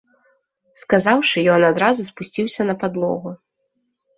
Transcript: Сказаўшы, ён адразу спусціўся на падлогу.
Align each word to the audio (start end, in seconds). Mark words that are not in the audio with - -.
Сказаўшы, 0.83 1.43
ён 1.55 1.61
адразу 1.71 2.01
спусціўся 2.09 2.61
на 2.71 2.75
падлогу. 2.85 3.39